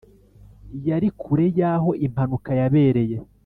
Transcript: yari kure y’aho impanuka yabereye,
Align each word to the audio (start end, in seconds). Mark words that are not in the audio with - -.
yari 0.87 1.07
kure 1.21 1.45
y’aho 1.59 1.89
impanuka 2.05 2.49
yabereye, 2.59 3.17